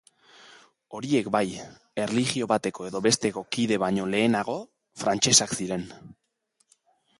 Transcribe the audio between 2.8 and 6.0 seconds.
edo besteko kide baino lehenago, frantsesak ziren.